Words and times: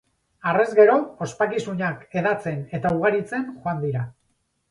Harrez 0.51 0.63
gero, 0.77 0.93
ospakizunak 1.25 2.17
hedatzen 2.17 2.65
eta 2.79 2.95
ugaritzen 2.97 3.47
joan 3.59 3.85
dira. 3.87 4.07